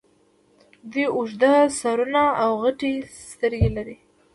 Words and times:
دوی 0.91 1.05
اوږده 1.15 1.53
سرونه 1.79 2.23
او 2.43 2.51
غټې 2.63 2.91
سترګې 3.29 3.69
لرلې 3.75 3.97